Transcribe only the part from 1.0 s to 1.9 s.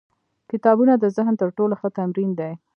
ذهن تر ټولو ښه